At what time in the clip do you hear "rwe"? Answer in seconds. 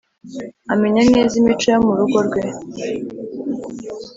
2.27-2.43